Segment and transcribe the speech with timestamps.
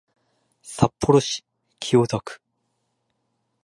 [0.63, 1.45] 札幌市
[1.79, 2.41] 清田区